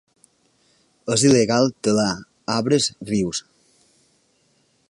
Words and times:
És 1.15 1.25
il·legal 1.27 1.69
talar 1.89 2.07
arbres 2.57 2.91
vius. 3.13 3.45